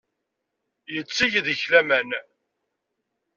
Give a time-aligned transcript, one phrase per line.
[0.93, 2.09] Yetteg deg-k laman.